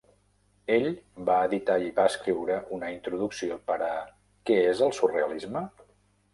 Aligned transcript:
Ell 0.75 0.87
va 1.27 1.35
editar 1.49 1.75
i 1.89 1.91
va 1.99 2.07
escriure 2.13 2.57
una 2.79 2.91
introducció 2.95 3.61
per 3.71 3.79
a 3.91 3.93
"Què 4.51 4.59
és 4.75 4.85
el 4.89 4.99
surrealisme?" 5.03 5.67